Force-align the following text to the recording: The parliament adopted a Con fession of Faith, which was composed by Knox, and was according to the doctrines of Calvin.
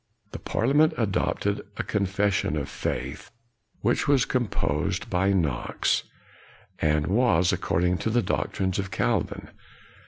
The 0.31 0.39
parliament 0.39 0.95
adopted 0.97 1.61
a 1.77 1.83
Con 1.83 2.07
fession 2.07 2.59
of 2.59 2.69
Faith, 2.69 3.29
which 3.81 4.07
was 4.07 4.25
composed 4.25 5.11
by 5.11 5.31
Knox, 5.31 6.05
and 6.79 7.05
was 7.05 7.53
according 7.53 7.99
to 7.99 8.09
the 8.09 8.23
doctrines 8.23 8.79
of 8.79 8.89
Calvin. 8.89 9.49